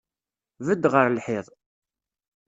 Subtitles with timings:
[0.65, 1.47] Bedd ɣer lḥiḍ!